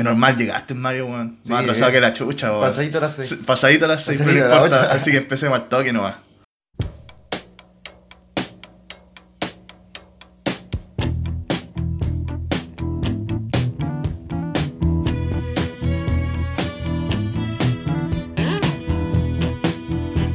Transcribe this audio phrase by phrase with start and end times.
[0.00, 1.38] Menos mal llegaste, Mario, weón.
[1.44, 1.92] Sí, Más atrasado eh.
[1.92, 2.62] que la chucha, weón.
[2.62, 3.28] Pasadito a las seis.
[3.28, 4.92] Sí, Pasadito a las 6, pero no importa.
[4.92, 6.14] Así que empecemos al toque nomás.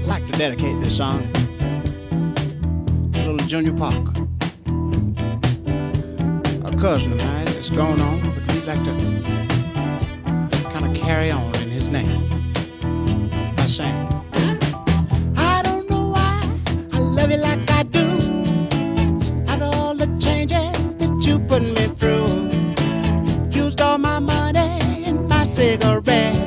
[0.05, 1.31] Like to dedicate this song
[3.13, 4.13] to little Junior Parker.
[6.63, 9.44] A cousin of mine that's gone on, but we'd like to
[11.05, 12.27] carry on in his name
[13.55, 14.09] by saying,
[15.37, 16.41] I don't know why
[16.93, 18.07] I love you like I do.
[19.47, 22.25] After all the changes that you put me through,
[23.51, 26.44] used all my money and my cigarettes.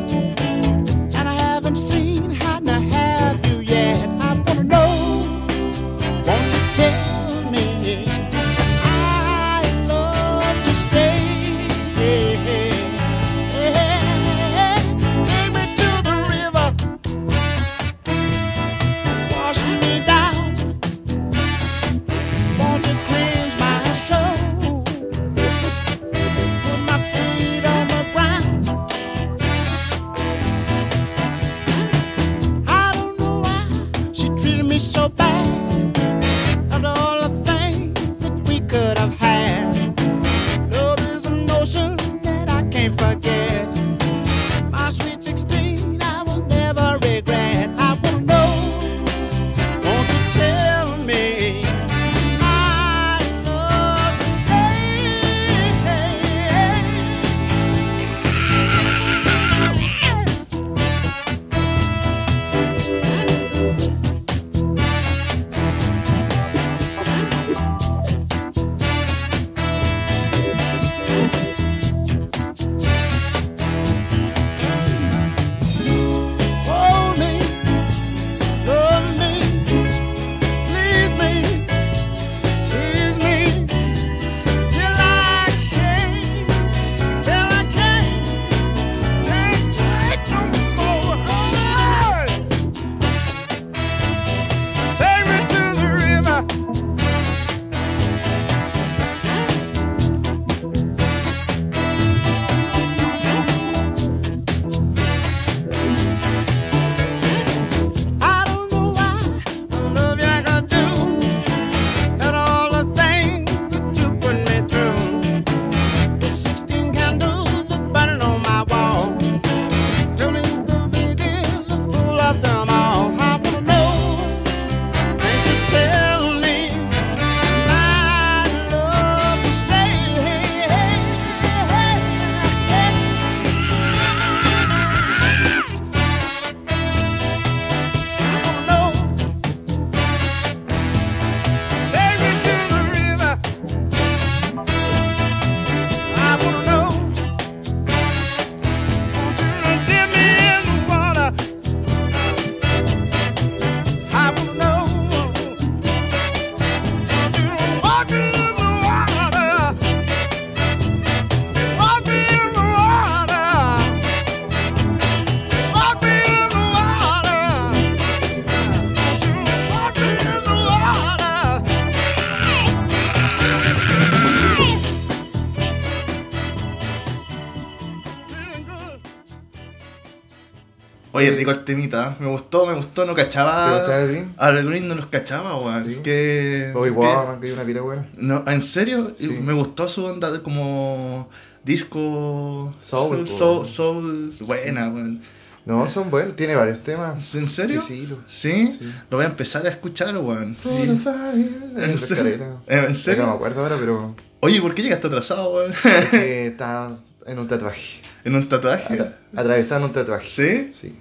[181.49, 182.17] Rico el temita.
[182.20, 183.05] Me gustó, me gustó.
[183.05, 183.67] No cachaba.
[183.73, 184.35] ¿Te gustaba el Green?
[184.37, 185.85] Al Green no los cachaba, weón.
[185.87, 185.94] Sí.
[186.03, 186.70] Que.
[186.73, 188.09] Que- Wan, que hay una pila buena.
[188.17, 189.12] No, ¿En serio?
[189.17, 189.29] Sí.
[189.29, 191.29] Me gustó su onda de como
[191.64, 195.20] disco Soul, soul, soul, buena, weón.
[195.67, 197.35] No, son buenos, tiene varios temas.
[197.35, 197.82] ¿En serio?
[197.82, 198.69] Sí, sí, lo- ¿Sí?
[198.79, 198.91] sí.
[199.11, 200.55] Lo voy a empezar a escuchar, weón.
[200.55, 201.50] Fire.
[201.76, 202.62] ¿En serio?
[202.67, 203.25] ¿En serio?
[203.25, 205.72] No me acuerdo ahora, pero Oye, ¿por qué llegaste atrasado, weón?
[205.84, 206.90] es que está
[207.26, 208.00] en un tatuaje.
[208.25, 208.94] ¿En un tatuaje?
[208.94, 210.31] Atra- Atravesando un tatuaje.
[210.31, 210.70] ¿Sí?
[210.72, 210.99] Sí.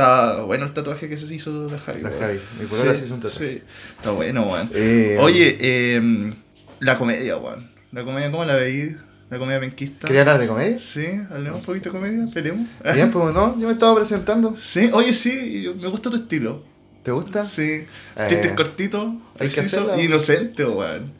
[0.00, 2.02] Está bueno el tatuaje que se hizo la Javi.
[2.02, 2.20] La weón.
[2.20, 2.40] Javi.
[2.60, 3.48] Mi polola se hizo un tatuaje.
[3.58, 3.62] Sí,
[3.96, 4.70] está bueno, weón.
[4.74, 6.32] Eh, Oye, eh,
[6.80, 7.70] la comedia, weón.
[7.92, 8.96] La comedia, ¿cómo la veí?
[9.30, 10.06] La comedia penquista.
[10.08, 10.78] ¿Quería hablar de comedia?
[10.78, 12.66] Sí, hablemos un poquito de comedia, peleemos.
[12.94, 14.56] Bien, pues no, yo me estaba presentando.
[14.60, 16.64] Sí, oye, sí, yo- me gusta tu estilo.
[17.02, 17.44] ¿Te gusta?
[17.44, 17.86] Sí, Eh,
[18.28, 20.00] chistes cortitos, preciso, hacerlo.
[20.02, 21.12] inocente, weón.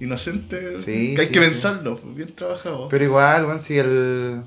[0.00, 1.44] Inocente, Sí, que hay sí, que sí.
[1.46, 2.88] pensarlo, bien trabajado.
[2.88, 4.42] Pero igual, bueno, si el...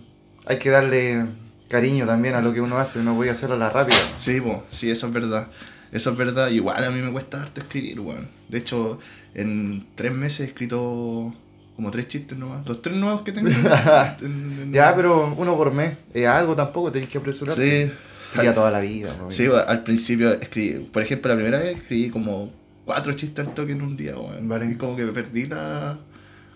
[0.46, 1.26] hay que darle
[1.72, 3.98] cariño también a lo que uno hace, no voy a hacerlo a la rápida.
[4.18, 5.48] Sí, po, sí, eso es verdad.
[5.92, 6.50] Eso es verdad.
[6.50, 8.28] Igual a mí me cuesta harto escribir, weón.
[8.50, 9.00] De hecho,
[9.34, 11.34] en tres meses he escrito
[11.76, 12.66] como tres chistes nomás.
[12.68, 13.50] Los tres nuevos que tengo.
[13.50, 13.56] En-
[14.22, 15.98] en- Ya, pero uno por mes.
[16.14, 17.88] Es algo tampoco, tenés que apresurarte.
[17.88, 17.94] Sí.
[18.42, 19.14] Y a toda la vida.
[19.20, 19.30] ¿no?
[19.32, 22.52] Sí, al principio escribí, por ejemplo, la primera vez escribí como
[22.86, 24.48] cuatro chistes al toque en un día, weón.
[24.48, 24.68] Vale.
[24.72, 25.98] Y como que me perdí la.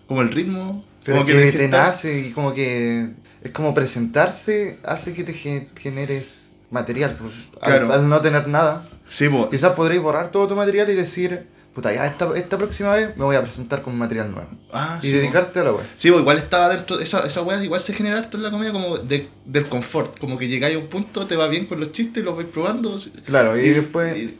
[0.08, 0.84] Como el ritmo.
[1.04, 3.10] Pero como que, te nace y como que
[3.42, 7.16] es como presentarse hace que te ge- generes material.
[7.20, 7.92] pues, al- Claro.
[7.92, 8.88] al, no tener nada.
[9.08, 9.46] Sí, pues.
[9.50, 13.22] Quizás podréis borrar todo tu material y decir, puta, ya esta, esta próxima vez me
[13.24, 14.48] voy a presentar con material nuevo.
[14.72, 15.84] Ah, y sí, dedicarte a la web.
[15.96, 18.72] Sí, pues igual estaba dentro, esa, esa weá igual se genera harto en la comedia
[18.72, 21.92] como de, del confort, como que llegáis a un punto, te va bien con los
[21.92, 22.96] chistes, los vais probando.
[23.26, 24.38] Claro, y, Y- después, y-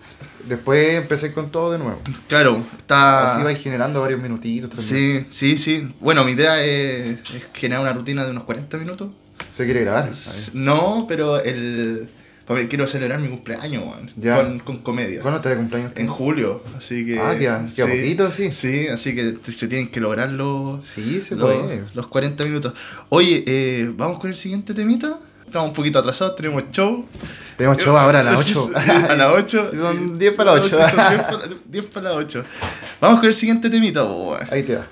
[0.48, 2.00] después empecé con todo de nuevo.
[2.28, 3.34] Claro, está...
[3.36, 4.70] Así vais generando varios minutitos.
[4.78, 5.88] Sí, sí, sí.
[6.00, 9.10] Bueno, mi idea es, es generar una rutina de unos 40 minutos.
[9.54, 10.10] Se quiere grabar.
[10.54, 12.08] No, pero el...
[12.68, 13.82] Quiero celebrar mi cumpleaños,
[14.16, 14.36] Ya.
[14.36, 15.20] con, con comedia.
[15.20, 15.90] ¿Cuándo te de cumpleaños?
[15.96, 17.18] En julio, así que...
[17.18, 18.52] Ah, queda- queda poquito, sí.
[18.52, 21.82] Sí, así que se tienen que lograr los, Sí, se los, puede.
[21.92, 22.72] los 40 minutos.
[23.08, 25.18] Oye, eh, ¿vamos con el siguiente temita?
[25.56, 27.06] Estamos un poquito atrasados, tenemos show.
[27.56, 28.70] Tenemos show ahora a las 8.
[29.08, 29.70] a las 8.
[29.80, 30.76] Son 10 para las 8.
[30.90, 32.44] Son 10 para, 10 para las 8.
[33.00, 34.46] Vamos con el siguiente temita, weón.
[34.50, 34.86] Ahí te va.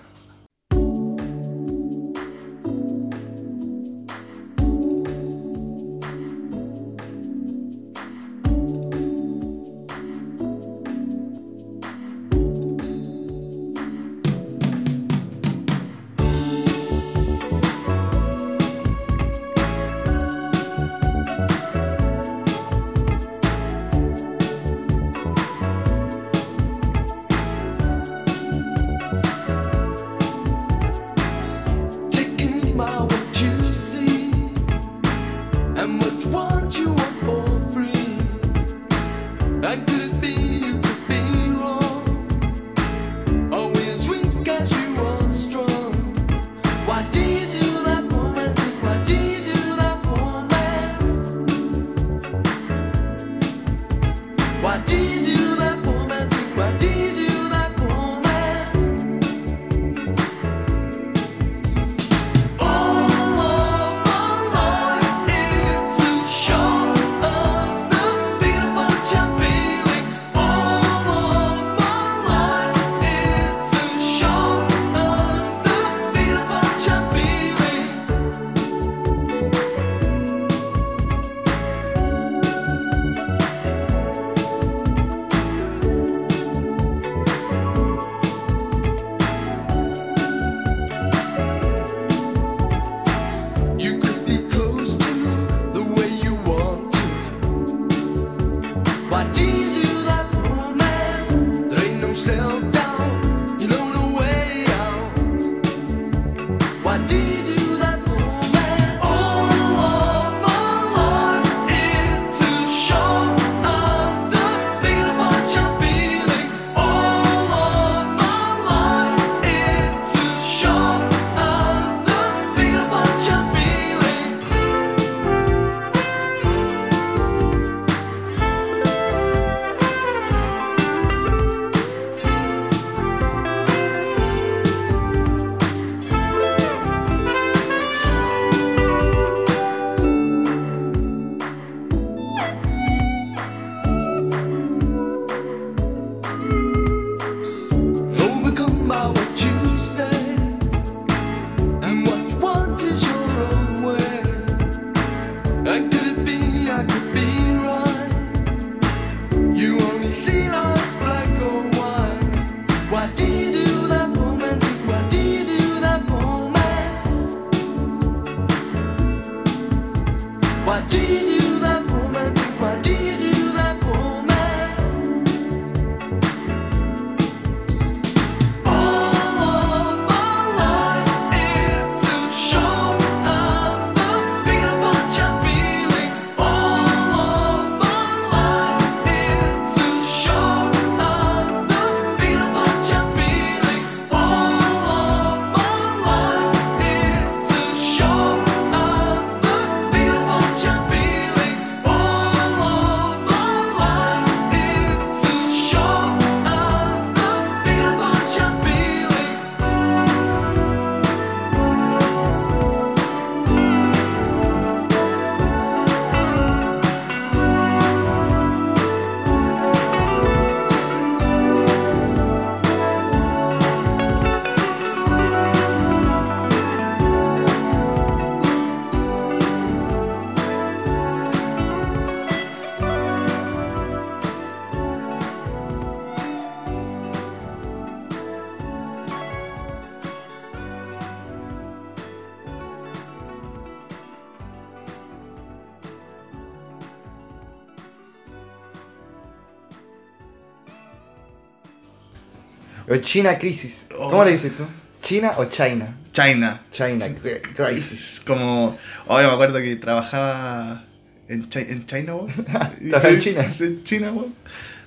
[252.88, 253.86] O China Crisis.
[253.98, 254.10] Oh.
[254.10, 254.64] ¿Cómo le dices tú?
[255.00, 255.96] ¿China o China?
[256.12, 256.62] China.
[256.72, 258.22] China Cri- Crisis.
[258.26, 258.76] Como.
[259.06, 260.84] Hoy me acuerdo que trabajaba
[261.28, 262.28] en, Chi- en China, weón.
[262.80, 263.40] Y ¿Trabajaba en China?
[263.60, 264.34] en China, weón.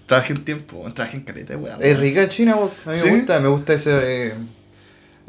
[0.05, 0.91] Trabajé un tiempo.
[0.93, 1.77] Trabajé en caleta, weón.
[1.81, 2.71] Es rica China, weón.
[2.85, 3.05] A mí ¿Sí?
[3.09, 3.91] me gusta, me gusta ese.
[3.91, 4.27] Eh,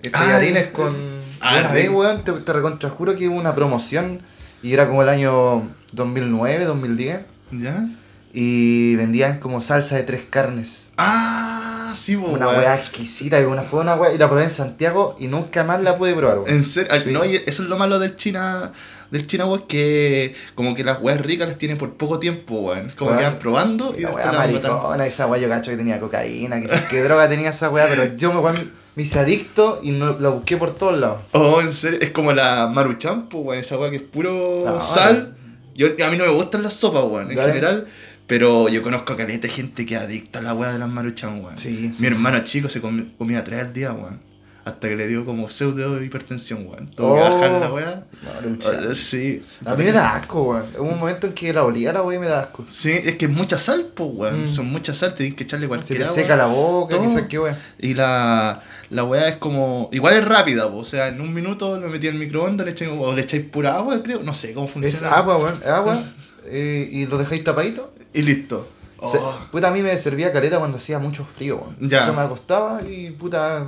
[0.02, 0.94] eh, Ah, tallarines con.
[1.40, 4.20] ah, una vez, weón, te, te recontra juro que hubo una promoción
[4.62, 7.20] y era como el año 2009, 2010
[7.52, 7.88] ¿Ya?
[8.32, 10.90] y vendían como salsa de tres carnes.
[10.96, 12.34] Ah, sí, weón.
[12.34, 15.64] Una weá exquisita, y una, fue una weá, y la probé en Santiago y nunca
[15.64, 16.50] más la pude probar, weón.
[16.50, 17.10] En serio, Sí.
[17.12, 18.72] no, y eso es lo malo del China,
[19.10, 22.92] del China, weón, que como que las weas ricas las tienen por poco tiempo, weón.
[22.96, 25.98] Como que van probando y La después weá maricona, esa weá yo cacho que tenía
[26.00, 29.92] cocaína, quizás qué droga tenía esa weá, pero yo me, weón, me hice adicto y
[29.92, 31.22] no, la busqué por todos lados.
[31.32, 34.80] Oh, en serio, es como la maruchan, pues, weón, esa wea que es puro No,
[34.80, 35.34] sal.
[35.74, 37.52] Yo, a mí no me gustan las sopas, weón, en Dale.
[37.52, 37.86] general.
[38.28, 40.88] Pero yo conozco a caleta de gente que es adicta a la weá de las
[40.88, 41.58] maruchan, weón.
[41.58, 42.00] Sí, sí.
[42.00, 44.20] Mi hermano chico se comía tres al día, weón.
[44.64, 46.90] Hasta que le dio como pseudo hipertensión, weón.
[46.90, 47.24] Tuvo que Oh.
[47.24, 48.04] bajar la weá.
[48.22, 48.90] Maruchan.
[48.90, 49.42] Eh, Sí.
[49.64, 50.64] A mí me da asco, weón.
[50.78, 52.66] Hubo un momento en que la olía la weá y me da asco.
[52.68, 54.44] Sí, es que es mucha sal, pues, weón.
[54.44, 54.48] Mm.
[54.50, 56.14] Son mucha sal, tienes que echarle Se cualquier te agua.
[56.14, 57.58] seca la boca, quizás qué weá.
[57.78, 59.88] Y la, la weá es como.
[59.90, 60.76] Igual es rápida, po.
[60.76, 63.44] o sea, en un minuto lo metí en el microondas, le echáis, o le echáis
[63.44, 64.22] pura agua, creo.
[64.22, 65.14] No sé cómo Es funciona.
[65.16, 65.98] agua, weón, es agua.
[66.44, 67.94] eh, y lo dejáis tapadito.
[68.12, 68.68] Y listo.
[68.98, 69.12] Oh.
[69.12, 69.20] Se-
[69.52, 71.76] puta, a mí me servía caleta cuando hacía mucho frío, weón.
[71.88, 72.06] Ya.
[72.06, 73.66] Yo me acostaba y puta.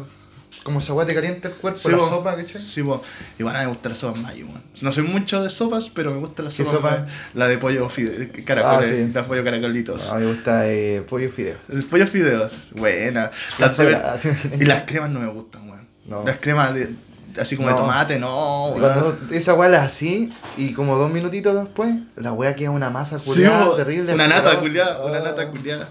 [0.65, 2.09] Como esa weá te calienta el cuerpo, Sí, la po.
[2.09, 2.61] sopa, ¿cachai?
[2.61, 3.01] Sí, po.
[3.39, 4.63] Igual a mí me gusta la sopa mayo, weón.
[4.83, 6.73] No soy mucho de sopas, pero me gusta la ¿Qué sopa.
[6.73, 7.07] sopa?
[7.35, 9.13] La de pollo fide, caracoles, Ah, sí.
[9.15, 10.09] la pollo caracolitos.
[10.09, 11.57] No, me gusta eh, pollo fideo.
[11.69, 13.31] El pollo fideos, buena.
[13.61, 13.79] Las
[14.61, 15.87] y las cremas no me gustan, weón.
[16.07, 16.25] No.
[16.25, 16.91] Las cremas de,
[17.39, 17.75] así como No.
[17.77, 18.93] de tomate, no, Y weón.
[19.01, 23.19] cuando esa weá la así, y como dos minutitos después, la weá queda una masa
[23.19, 24.15] culiada terrible.
[24.15, 25.25] Una nata culiada, una Oh.
[25.25, 25.89] nata culiada.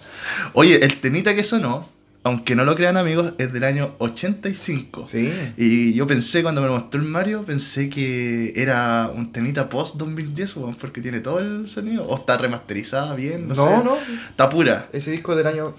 [0.53, 1.87] Oye, el temita que sonó,
[2.23, 5.05] aunque no lo crean amigos, es del año 85.
[5.05, 5.31] Sí.
[5.57, 9.95] Y yo pensé, cuando me lo mostró el Mario, pensé que era un temita post
[9.95, 12.05] 2010, weón, porque tiene todo el sonido.
[12.07, 13.83] O está remasterizada bien, no, No, sé.
[13.83, 13.97] no.
[14.29, 14.87] Está pura.
[14.91, 15.75] Ese disco del año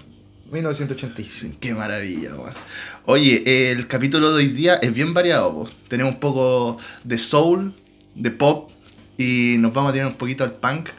[0.51, 1.57] 1985.
[1.59, 2.53] Qué maravilla, weón.
[3.05, 5.69] Oye, el capítulo de hoy día es bien variado, po.
[5.87, 7.73] Tenemos un poco de soul,
[8.15, 8.69] de pop,
[9.17, 10.89] y nos vamos a tirar un poquito al punk.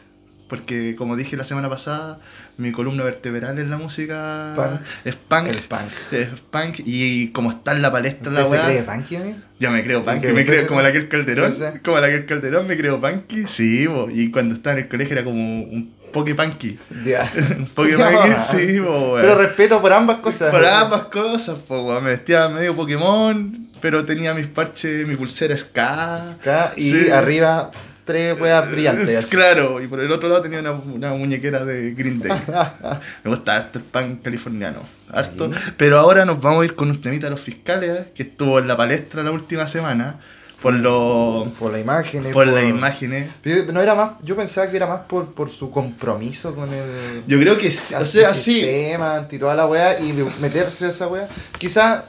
[0.49, 2.19] Porque como dije la semana pasada,
[2.57, 4.81] mi columna vertebral en la música Punk.
[5.03, 5.47] es punk.
[5.47, 5.91] El punk.
[6.11, 6.79] Es punk.
[6.85, 8.69] Y como está en la palestra la ¿Usted se weá.
[8.69, 9.37] cree punky, amigo?
[9.59, 11.55] Yo me creo punky, ¿Qué- me creo como la que el Calderón.
[11.83, 13.45] Como la que el Calderón me creo punky.
[13.47, 14.09] Sí, bo.
[14.11, 16.79] y cuando estaba en el colegio era como un poke punky.
[17.05, 17.29] Ya.
[17.57, 19.37] Un poke punky, sí, bo, Pero weón.
[19.39, 20.49] respeto por ambas cosas.
[20.51, 22.03] Para ambas cosas, po, weón.
[22.05, 26.31] Me vestía medio Pokémon, pero tenía mis parches, mi pulsera ska.
[26.31, 27.09] Acá y Sí.
[27.09, 27.71] arriba
[28.05, 29.25] tres weas brillantes.
[29.27, 32.31] Claro, y por el otro lado tenía una, una muñequera de Green Day.
[33.23, 34.79] Me gusta harto el pan californiano.
[35.11, 35.49] Harto.
[35.77, 38.67] Pero ahora nos vamos a ir con un temita de los fiscales, que estuvo en
[38.67, 40.19] la palestra la última semana.
[40.63, 41.49] Por los.
[41.59, 42.23] Por la imagen.
[42.31, 43.29] Por las imágenes.
[43.73, 47.21] No era más, yo pensaba que era más por, por su compromiso con el.
[47.27, 48.61] Yo creo que sí, o sea, sí.
[48.61, 51.27] Sistema, anti toda la wea y meterse a esa wea.
[51.57, 52.05] Quizá,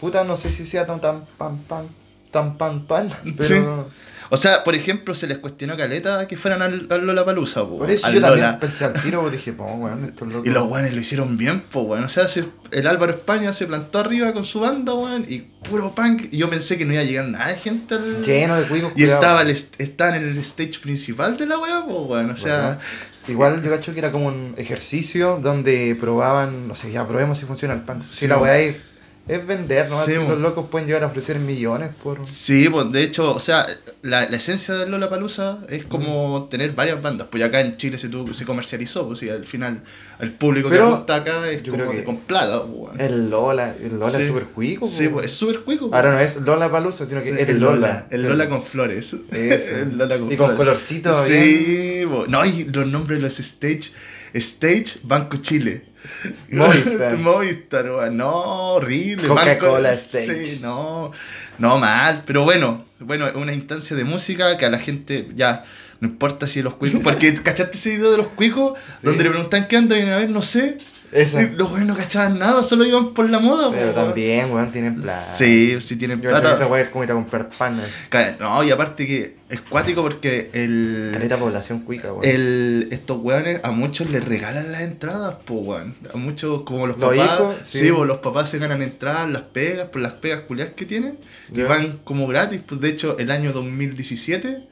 [0.00, 1.88] puta, no sé si sea tan tan pan pan,
[2.30, 3.88] tan pan pan, pero.
[4.32, 7.90] O sea, por ejemplo, se les cuestionó caleta que fueran al, al Lollapalooza, po, Por
[7.90, 8.60] eso al yo también Lola.
[8.60, 10.46] pensé al tiro, pues dije, pues weón, esto es loco.
[10.48, 12.04] Y los weones lo hicieron bien, po, weón.
[12.04, 15.94] O sea, se- el Álvaro España se plantó arriba con su banda, weón, y puro
[15.94, 16.28] punk.
[16.32, 18.22] Y yo pensé que no iba a llegar nada de gente al...
[18.24, 18.90] Lleno de cuicos.
[18.90, 19.22] Y culiados.
[19.22, 22.30] estaba, el, est- estaba en el stage principal de la weá, po, weón.
[22.30, 22.78] O sea,
[23.28, 27.44] Igual yo cacho que era como un ejercicio donde probaban, no sé, ya probemos si
[27.44, 28.02] funciona el pan.
[28.02, 28.76] Sí, Si la weá es,
[29.34, 29.96] es vender, ¿no?
[30.04, 32.26] Sí, los locos pueden llegar a ofrecer millones por.
[32.26, 33.66] sí, pues de hecho, o sea,
[34.02, 36.48] la, la esencia del Lollapalooza es como Mm.
[36.50, 37.28] tener varias bandas.
[37.30, 39.82] Pues acá en Chile se, tuvo- se comercializó, pues y al final
[40.18, 42.62] el público Pero que apunta acá es como de con plata.
[42.98, 44.22] El Lola, el Lola Sí.
[44.22, 44.86] es súper cuico.
[44.86, 45.90] Sí, pues es súper cuico.
[45.92, 48.06] Ahora no es Lola Palusa, sino que Sí, es el Lola.
[48.10, 48.98] El Lola con flores.
[48.98, 49.18] Eso.
[49.32, 53.92] el Lola con Y con colorcito Sí, bo- no, y los nombres de los stage.
[54.34, 55.84] Stage Banco Chile.
[56.50, 57.16] Movistar.
[57.18, 58.16] Movistar, weón.
[58.16, 59.28] no, horrible.
[59.28, 60.26] Coca-Cola Stage.
[60.26, 61.12] Sí, no,
[61.58, 65.64] no mal, pero bueno, bueno, una instancia de música que a la gente ya
[66.00, 68.78] no importa si los cuicos, porque ¿cachaste ese video de los cuicos?
[68.78, 69.06] Sí.
[69.06, 70.78] Donde le preguntan qué andan y vienen a ver, no sé.
[71.12, 71.42] Esa.
[71.42, 73.70] Y los güeyes no cachaban nada, solo iban por la moda.
[73.72, 74.00] Pero po.
[74.00, 75.26] también, weón, tienen plata.
[75.34, 76.52] Sí, sí tienen Yo plata.
[76.52, 77.80] esa weá es como ir a comprar pan.
[77.80, 78.36] eh.
[78.38, 82.24] No, y aparte que es cuático porque el, Caleta población cuica, weón.
[82.24, 85.96] el estos weones a muchos les regalan las entradas, po weón.
[86.14, 87.90] A muchos, como los Los papás, hijos, sí, sí.
[87.92, 91.18] po, los papás se ganan entradas, las pegas, por las pegas culiadas que tienen,
[91.52, 91.64] y Ya.
[91.66, 92.60] van como gratis.
[92.64, 94.68] Pues de hecho, el año 2017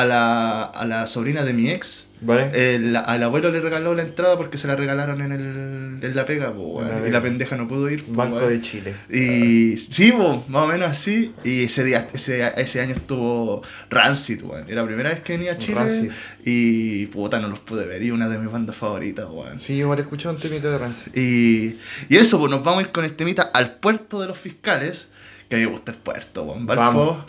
[0.00, 2.04] a la, a la sobrina de mi ex.
[2.20, 2.50] ¿Vale?
[2.74, 6.26] el- al abuelo le regaló la entrada porque se la regalaron en, el, en la
[6.26, 8.02] pega, po, la y la pendeja no pudo ir.
[8.04, 8.92] po, Banco de Chile.
[9.08, 11.32] Y sí, po, más o menos así.
[11.44, 14.64] Y ese día, ese, ese año estuvo Rancid, weón.
[14.68, 15.76] Era la primera vez que venía a Chile.
[15.78, 16.10] Rancid.
[16.44, 18.02] Y puta, no los pude ver.
[18.02, 19.56] Y una de mis bandas favoritas, weón.
[19.56, 21.14] Sí, igual escuché un temito de Rancid.
[21.16, 21.76] Y,
[22.08, 25.08] y eso, pues nos vamos a ir con el temita al puerto de los fiscales.
[25.48, 26.66] Que a mí me gusta el puerto, weón.
[26.66, 27.24] Vamos.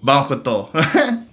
[0.00, 0.70] Vamos con todo.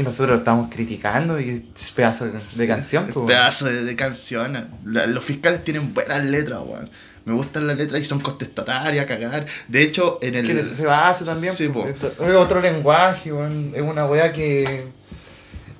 [0.00, 3.26] y, nosotros estamos criticando y es pedazo de, canción, pues.
[3.26, 4.68] Pedazo de, de canción.
[4.84, 6.90] La- los fiscales tienen buenas letras, weón.
[7.24, 9.46] Me gustan las letras y son contestatarias, cagar.
[9.68, 10.46] De hecho, en el.
[10.46, 11.52] Que se basa también.
[11.52, 11.86] Sí, po.
[11.86, 13.72] Es otro lenguaje, weón.
[13.74, 14.84] Es una weá que.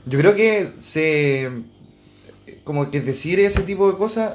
[0.06, 1.50] Yo creo que se.
[2.64, 4.34] Como que decir ese tipo de cosas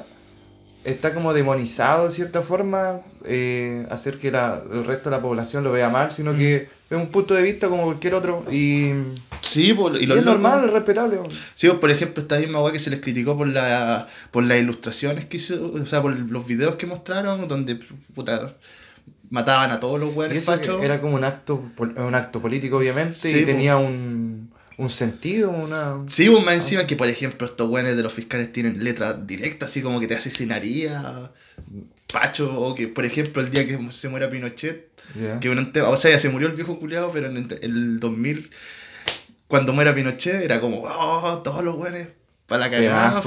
[0.86, 3.00] está como demonizado de cierta forma.
[3.28, 6.96] eh, hacer que la- el resto de la población lo vea mal, sino que es
[6.96, 8.44] un punto de vista como cualquier otro.
[8.52, 8.92] Y.
[9.40, 11.18] Sí, y y los es normal, es respetable.
[11.54, 14.58] Sí, pues, por ejemplo, esta misma weá que se les criticó por la por las
[14.60, 17.80] ilustraciones que hizo, o sea, por los videos que mostraron, donde
[18.14, 18.54] puta,
[19.30, 20.80] mataban a todos los weones fachos.
[20.82, 26.04] era como un acto, un acto político, obviamente, Sí, y tenía un, un sentido, una...
[26.08, 29.70] Sí, pues más encima que, por ejemplo, estos weones de los fiscales tienen letras directas,
[29.70, 31.30] así como que te asesinaría,
[32.12, 34.88] Pacho, o que, por ejemplo, el día que se muera Pinochet,
[35.20, 35.40] Ya.
[35.40, 38.00] que un tema- o sea, ya se murió el viejo culiado, pero en el, el
[38.00, 38.50] 2000,
[39.48, 42.08] cuando muera Pinochet, era como, oh, todos los weones,
[42.46, 43.22] para la cagada.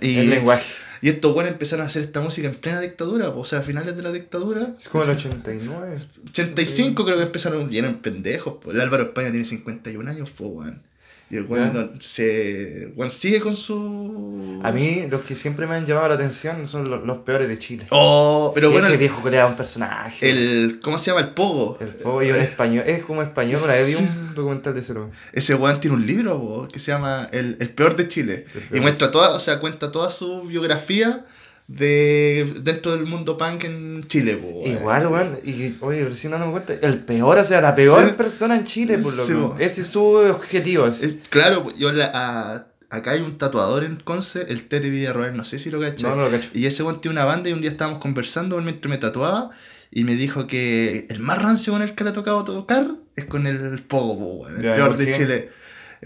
[0.00, 0.64] Y, El lenguaje.
[1.00, 3.96] y estos weones empezaron a hacer esta música en plena dictadura, o sea, a finales
[3.96, 4.74] de la dictadura.
[4.76, 5.96] Es como el 89.
[6.30, 8.72] 85 creo que empezaron, y eran pendejos, po.
[8.72, 10.82] el Álvaro España tiene 51 años, pues, weón.
[11.30, 14.60] Y el weón no- se, weón sigue con su...
[14.64, 17.58] A mí, los que siempre me han llamado la atención son los, los peores de
[17.58, 17.86] Chile.
[17.90, 20.28] Oh, pero bueno, Ese el, viejo que un personaje.
[20.30, 21.20] el- ¿cómo se llama?
[21.20, 21.76] El Pogo.
[21.80, 22.84] El pobre y un español.
[22.86, 25.10] Es como español, vez vi un documental de cero.
[25.32, 28.46] Ese weón tiene un libro po, que se llama el, el peor de Chile.
[28.72, 31.26] Y muestra toda, o sea, cuenta toda su biografía
[31.68, 34.62] de dentro del mundo punk en Chile, po.
[34.66, 35.38] Igual, weón.
[35.44, 36.72] Y, oye, recién dando cuenta.
[36.72, 38.14] El peor, o sea, la peor Sí.
[38.16, 39.64] persona en Chile, por lo Sí, que.
[39.66, 40.86] Ese es su objetivo.
[40.86, 45.44] Es- claro, yo la, a- acá hay un tatuador en Conce, el Tete Villarroel, no
[45.44, 46.08] sé si lo cachai.
[46.10, 46.48] No, no lo cacho.
[46.54, 49.50] Y ese weón tiene una banda y un día estábamos conversando mientras me tatuaba
[49.90, 53.26] y me dijo que el más rancio con el que le ha tocado tocar es
[53.26, 55.12] con el Pogo, po, weón, el Ya, peor ¿por de?
[55.12, 55.48] Chile.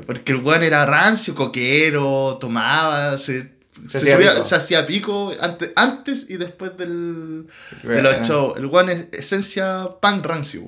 [0.06, 3.51] Porque el weón era rancio, coquero, tomaba, se,
[3.86, 4.44] Se subía- pico.
[4.44, 7.46] se hacía pico antes, antes y después del,
[7.82, 8.56] de los shows.
[8.56, 10.62] El weón es esencia pan rancio.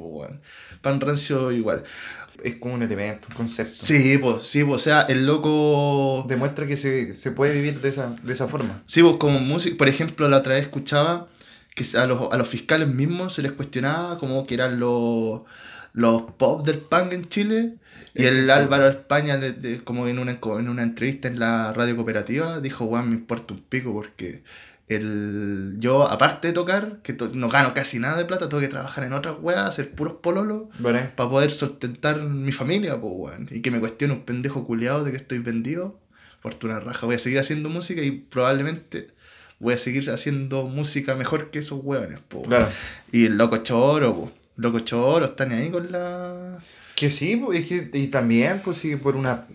[0.80, 1.84] Pan rancio igual.
[2.42, 3.72] Es como un elemento, un concepto.
[3.72, 6.26] Sí, pues, sí, pues, o sea, el loco...
[6.28, 8.82] Demuestra que se, se puede vivir de esa, de esa forma.
[8.86, 11.28] Sí, pues como música, por ejemplo, la otra vez escuchaba
[11.74, 15.42] que a los, a los fiscales mismos se les cuestionaba como que eran los
[15.92, 17.74] los pop del punk en Chile.
[18.14, 19.40] Y el Álvaro España,
[19.84, 23.60] como en una, en una entrevista en la radio cooperativa, dijo, weón, me importa un
[23.62, 24.44] pico porque
[24.88, 28.68] el, yo, aparte de tocar, que to- no gano casi nada de plata, tengo que
[28.68, 31.10] trabajar en otras weas, hacer puros pololos Vale.
[31.16, 33.48] para poder sustentar mi familia, pues, weón.
[33.50, 35.98] Y que me cuestione un pendejo culiado de que estoy vendido.
[36.40, 37.06] Fortuna raja.
[37.06, 39.08] Voy a seguir haciendo música y probablemente
[39.58, 42.46] voy a seguir haciendo música mejor que esos weones, weón.
[42.48, 42.68] Claro.
[43.10, 44.32] Y el loco choro, po.
[44.56, 46.58] Loco choro, están ahí con la.
[46.96, 49.46] Que sí, es que, y también, pues sí, por una...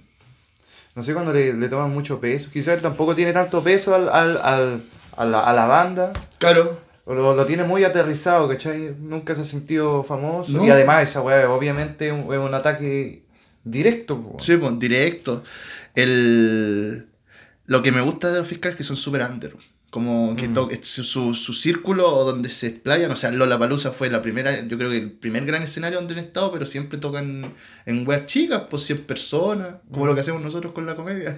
[0.96, 2.50] No sé cuando le, le toman mucho peso.
[2.52, 4.82] Quizás él tampoco tiene tanto peso al, al, al-
[5.16, 6.12] a, la, a la banda.
[6.38, 6.82] Claro.
[7.06, 8.96] Lo, lo tiene muy aterrizado, ¿cachai?
[9.00, 10.52] Nunca se ha sentido famoso.
[10.52, 10.66] No.
[10.66, 13.24] Y además esa weá obviamente es un, un ataque
[13.64, 14.22] directo.
[14.22, 14.40] po.
[14.40, 15.44] Sí, pues, directo.
[15.96, 17.08] El...
[17.66, 19.54] Lo que me gusta de los fiscales es que son super under.
[19.90, 20.54] Como que Mm.
[20.84, 24.78] su, su, su círculo donde se explayan, o sea, Lola Palusa fue la primera, yo
[24.78, 27.54] creo que el primer gran escenario donde han estado, pero siempre tocan
[27.88, 31.36] en weas chicas, pues 100 personas, como lo que hacemos nosotros con la comedia.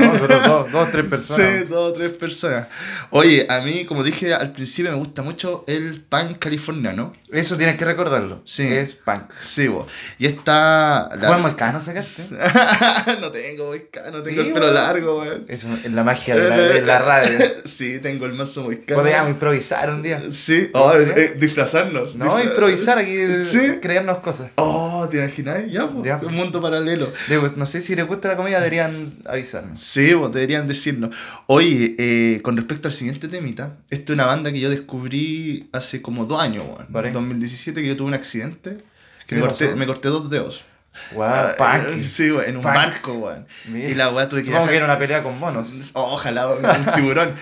[0.00, 1.46] No, dos, dos, tres personas.
[1.58, 2.68] Sí, dos tres personas.
[3.10, 7.12] Oye, a mí, como dije al principio, me gusta mucho el punk californiano.
[7.34, 8.40] Eso tienes que recordarlo.
[8.44, 8.62] Sí.
[8.66, 9.30] Es punk.
[9.40, 9.86] Sí, bo.
[10.18, 11.08] Y está.
[11.16, 12.22] la- ¿Cuál marcano sacaste?
[13.20, 14.74] no tengo, boica, no tengo Sí, el pelo weón.
[14.74, 15.44] largo, weón.
[15.48, 17.38] Eso es la magia de la, de la radio.
[17.64, 19.00] sí, tengo el mazo muy caro.
[19.00, 20.22] Podríamos improvisar un día.
[20.30, 22.16] Sí, oh, eh, disfrazarnos.
[22.16, 23.78] No, Disfra- improvisar aquí, Sí.
[23.82, 24.50] crearnos cosas.
[24.56, 25.70] Oh, ¿te imaginas?
[25.70, 26.20] Ya, Ya.
[26.22, 27.12] un mundo paralelo.
[27.56, 29.80] No sé si les gusta la comida, deberían avisarnos.
[29.80, 31.14] Sí, pues, deberían decirnos.
[31.46, 36.00] Oye, eh, con respecto al siguiente temita, esta es una banda que yo descubrí hace
[36.02, 36.86] como dos años, weón.
[36.88, 37.12] Vale.
[37.32, 38.78] En 2017 que yo tuve un accidente.
[39.26, 40.64] Que ¿Qué me corté, me corté dos dedos.
[41.12, 41.88] Guau, Ah, punk.
[41.98, 42.74] eh, Sí, weón, en un Punk.
[42.74, 43.32] barco.
[43.66, 43.88] Mira.
[43.90, 45.90] Y la weá tuve que Supongo que era una pelea con monos.
[45.94, 47.34] Oh, ojalá, un tiburón.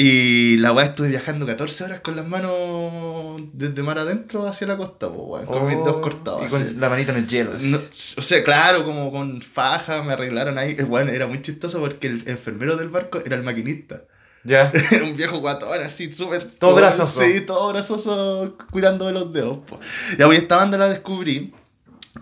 [0.00, 4.76] Y la weá estuve viajando 14 horas con las manos desde mar adentro hacia la
[4.76, 6.46] costa, po, weón, con mis Oh, dedos cortados.
[6.46, 6.74] Y con así.
[6.76, 7.50] la manita en el hielo.
[7.60, 10.74] No, o sea, claro, como con faja me arreglaron ahí.
[10.86, 14.02] Bueno, era muy chistoso porque el enfermero del barco era el maquinista.
[14.44, 14.72] Ya.
[15.04, 16.44] Un viejo guatón así, súper...
[16.52, 17.20] Todo grasoso.
[17.22, 19.58] Sí, todo grasoso, cuidando de los dedos.
[19.66, 19.78] po.
[20.18, 21.52] Ya voy, esta banda la descubrí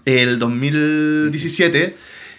[0.04, 1.96] el 2017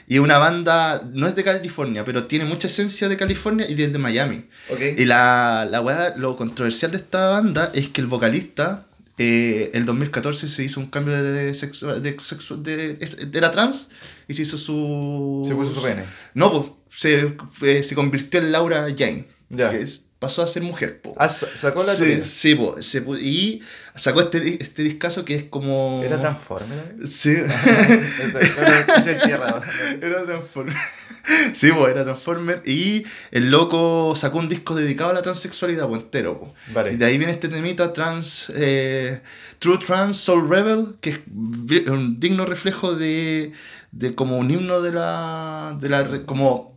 [0.09, 3.75] y es una banda, no es de California, pero tiene mucha esencia de California y
[3.75, 4.45] desde Miami.
[4.69, 4.79] Ok.
[4.97, 8.87] Y la, la weá, lo controversial de esta banda es que el vocalista,
[9.17, 13.89] eh, el 2014 se hizo un cambio de sexo, de sexo- de, es- era trans
[14.29, 15.43] y se hizo su...
[15.47, 16.03] Se puso su pene.
[16.33, 19.69] No, pues, se, fue- se convirtió en Laura Jane, Ya.
[19.69, 21.13] que es- pasó a ser mujer, po.
[21.17, 23.61] Ah, sa- sacó la sí, sí, po, se y
[23.95, 26.01] sacó este, este discazo que es como...
[26.03, 26.95] Era Transformer.
[27.07, 27.35] Sí.
[30.01, 30.75] Era Transformer.
[31.53, 32.61] Sí, pues era Transformer.
[32.65, 36.39] Y el loco sacó un disco dedicado a la transexualidad, pues entero.
[36.39, 36.53] po.
[36.73, 36.93] Vale.
[36.93, 38.49] Y de ahí viene este temita trans.
[38.55, 39.19] eh,
[39.59, 41.19] True Trans Soul Rebel, que es
[41.89, 43.51] un digno reflejo de,
[43.91, 45.75] de como un himno de la.
[45.81, 46.76] de la como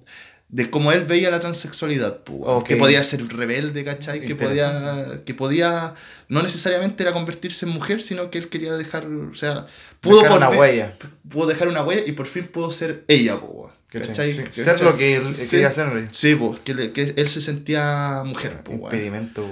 [0.52, 2.20] de cómo él veía la transexualidad,
[2.66, 4.24] que podía ser rebelde, ¿cachai?
[4.24, 5.94] Que podía, que podía,
[6.28, 9.66] no necesariamente era convertirse en mujer, sino que él quería dejar, o sea,
[10.00, 10.96] pudo Dejar una por- huella.
[11.28, 13.70] pudo dejar una huella y por fin pudo ser ella, po.
[13.90, 14.32] ¿Cachai?
[14.32, 14.64] Sí, ¿Cachai?
[14.64, 15.48] Ser lo que él Sí.
[15.50, 16.08] quería ser.
[16.10, 18.72] Sí, po, que, le- que él se sentía mujer, po.
[18.72, 19.44] Impedimento.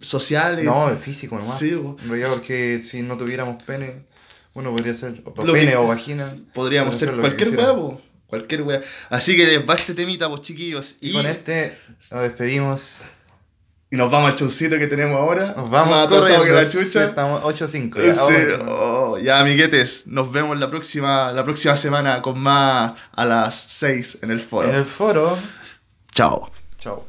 [0.00, 1.58] Social y- No, el físico nomás.
[1.58, 1.96] Sí, po.
[2.08, 4.02] Porque si no tuviéramos pene,
[4.54, 6.24] uno podría ser o pene que- o vagina.
[6.52, 7.72] Podríamos Podría ser ser cualquier quisiera.
[8.32, 8.80] Cualquier weá.
[9.10, 10.94] Así que va este temita, pues chiquillos.
[11.02, 11.76] Y Y, con este
[12.12, 13.02] nos despedimos.
[13.90, 15.52] y nos vamos al showcito que tenemos ahora.
[15.54, 17.04] Nos vamos Más atrasado que la chucha.
[17.10, 18.14] Estamos 8-5.
[18.14, 23.54] Sí, oh, ya amiguetes, nos vemos la próxima, la próxima semana con más a las
[23.54, 24.70] 6 en el foro.
[24.70, 25.36] En el foro.
[26.14, 26.50] Chao.
[26.78, 27.06] Chao.